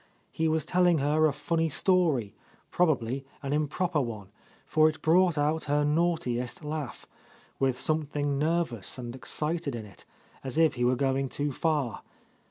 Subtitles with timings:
[0.31, 2.33] He was telling her a funny story,
[2.71, 4.29] probably an improper one,
[4.65, 7.05] for it brought out her naughtiest laugh,
[7.59, 10.07] with something nervous and excited in it,
[10.43, 12.01] as if he were going too far.